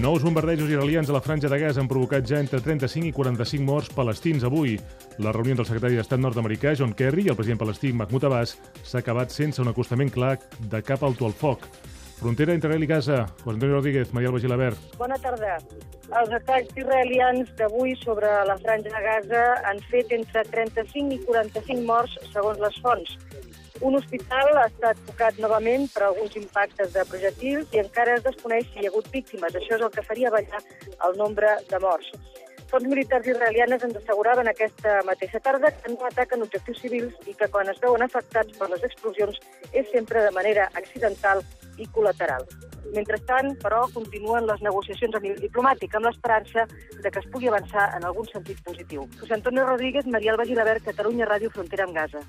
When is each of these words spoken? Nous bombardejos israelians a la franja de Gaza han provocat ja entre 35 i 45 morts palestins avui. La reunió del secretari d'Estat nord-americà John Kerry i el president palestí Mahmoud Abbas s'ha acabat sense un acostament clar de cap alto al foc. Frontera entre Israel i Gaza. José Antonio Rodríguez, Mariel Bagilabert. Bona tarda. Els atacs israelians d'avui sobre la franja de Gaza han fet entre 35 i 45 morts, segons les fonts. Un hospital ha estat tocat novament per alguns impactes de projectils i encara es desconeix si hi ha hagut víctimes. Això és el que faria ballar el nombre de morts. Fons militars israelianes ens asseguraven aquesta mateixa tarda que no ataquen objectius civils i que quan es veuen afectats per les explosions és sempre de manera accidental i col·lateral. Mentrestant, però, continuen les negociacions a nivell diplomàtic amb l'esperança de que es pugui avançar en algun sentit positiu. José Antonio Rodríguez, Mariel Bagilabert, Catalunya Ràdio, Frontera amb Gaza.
Nous 0.00 0.22
bombardejos 0.22 0.70
israelians 0.70 1.10
a 1.10 1.12
la 1.12 1.20
franja 1.20 1.48
de 1.48 1.58
Gaza 1.60 1.80
han 1.80 1.88
provocat 1.88 2.24
ja 2.24 2.38
entre 2.40 2.60
35 2.60 3.10
i 3.10 3.12
45 3.12 3.62
morts 3.62 3.90
palestins 3.92 4.44
avui. 4.44 4.78
La 5.18 5.32
reunió 5.36 5.54
del 5.54 5.68
secretari 5.68 6.00
d'Estat 6.00 6.18
nord-americà 6.18 6.72
John 6.78 6.94
Kerry 6.96 7.26
i 7.26 7.32
el 7.32 7.36
president 7.36 7.60
palestí 7.60 7.92
Mahmoud 7.92 8.24
Abbas 8.24 8.56
s'ha 8.82 9.02
acabat 9.04 9.30
sense 9.30 9.60
un 9.60 9.68
acostament 9.68 10.10
clar 10.10 10.38
de 10.58 10.80
cap 10.82 11.04
alto 11.04 11.28
al 11.28 11.36
foc. 11.36 11.68
Frontera 12.22 12.52
entre 12.54 12.68
Israel 12.68 12.84
i 12.84 12.86
Gaza. 12.86 13.26
José 13.42 13.50
Antonio 13.50 13.74
Rodríguez, 13.74 14.14
Mariel 14.14 14.30
Bagilabert. 14.30 14.78
Bona 14.96 15.16
tarda. 15.18 15.56
Els 16.20 16.34
atacs 16.36 16.76
israelians 16.78 17.48
d'avui 17.58 17.96
sobre 17.98 18.28
la 18.46 18.54
franja 18.62 18.92
de 18.94 19.00
Gaza 19.02 19.40
han 19.66 19.80
fet 19.90 20.12
entre 20.14 20.44
35 20.52 21.16
i 21.16 21.18
45 21.26 21.82
morts, 21.88 22.14
segons 22.30 22.62
les 22.62 22.78
fonts. 22.84 23.16
Un 23.80 23.98
hospital 23.98 24.52
ha 24.60 24.68
estat 24.70 25.00
tocat 25.08 25.40
novament 25.42 25.88
per 25.90 26.04
alguns 26.06 26.36
impactes 26.38 26.92
de 26.94 27.02
projectils 27.10 27.74
i 27.74 27.82
encara 27.82 28.14
es 28.20 28.22
desconeix 28.28 28.70
si 28.70 28.84
hi 28.84 28.86
ha 28.86 28.92
hagut 28.92 29.10
víctimes. 29.10 29.58
Això 29.58 29.80
és 29.80 29.82
el 29.82 29.90
que 29.90 30.06
faria 30.06 30.30
ballar 30.30 30.62
el 31.08 31.18
nombre 31.18 31.56
de 31.72 31.82
morts. 31.82 32.12
Fons 32.70 32.86
militars 32.88 33.26
israelianes 33.28 33.82
ens 33.84 33.98
asseguraven 33.98 34.48
aquesta 34.48 35.00
mateixa 35.04 35.42
tarda 35.42 35.72
que 35.74 35.90
no 35.90 36.06
ataquen 36.06 36.46
objectius 36.46 36.78
civils 36.86 37.26
i 37.26 37.34
que 37.34 37.50
quan 37.50 37.68
es 37.68 37.82
veuen 37.82 38.06
afectats 38.06 38.54
per 38.56 38.70
les 38.70 38.86
explosions 38.86 39.42
és 39.72 39.90
sempre 39.90 40.22
de 40.22 40.30
manera 40.38 40.70
accidental 40.78 41.42
i 41.82 41.88
col·lateral. 41.94 42.46
Mentrestant, 42.96 43.52
però, 43.62 43.82
continuen 43.94 44.48
les 44.48 44.62
negociacions 44.64 45.14
a 45.16 45.22
nivell 45.24 45.42
diplomàtic 45.44 45.94
amb 45.96 46.08
l'esperança 46.08 46.66
de 47.02 47.10
que 47.10 47.22
es 47.22 47.28
pugui 47.34 47.50
avançar 47.50 47.88
en 47.96 48.08
algun 48.08 48.28
sentit 48.32 48.62
positiu. 48.66 49.06
José 49.20 49.38
Antonio 49.38 49.66
Rodríguez, 49.68 50.06
Mariel 50.06 50.40
Bagilabert, 50.40 50.84
Catalunya 50.90 51.28
Ràdio, 51.30 51.52
Frontera 51.54 51.88
amb 51.88 51.96
Gaza. 52.00 52.24